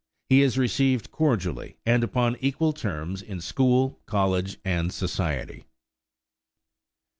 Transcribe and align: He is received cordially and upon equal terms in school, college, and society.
He 0.29 0.41
is 0.41 0.57
received 0.57 1.11
cordially 1.11 1.77
and 1.85 2.03
upon 2.03 2.35
equal 2.39 2.73
terms 2.73 3.21
in 3.21 3.39
school, 3.39 3.99
college, 4.07 4.57
and 4.65 4.91
society. 4.91 5.65